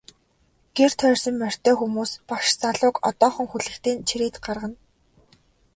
Гэр 0.77 0.91
тойрсон 0.99 1.35
морьтой 1.41 1.75
хүмүүс 1.77 2.11
багш 2.29 2.49
залууг 2.61 2.95
одоохон 3.09 3.47
хүлэгтэй 3.49 3.93
нь 3.95 4.05
чирээд 4.09 4.35
гаргана. 4.45 4.77